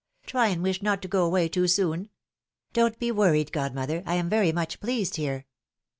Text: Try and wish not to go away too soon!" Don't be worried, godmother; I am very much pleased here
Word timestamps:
Try 0.25 0.47
and 0.47 0.63
wish 0.63 0.81
not 0.81 1.03
to 1.03 1.07
go 1.07 1.23
away 1.23 1.47
too 1.47 1.67
soon!" 1.67 2.09
Don't 2.73 2.97
be 2.97 3.11
worried, 3.11 3.51
godmother; 3.51 4.01
I 4.07 4.15
am 4.15 4.29
very 4.29 4.51
much 4.51 4.79
pleased 4.79 5.15
here 5.17 5.45